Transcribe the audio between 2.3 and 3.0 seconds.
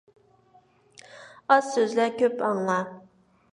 ئاڭلا.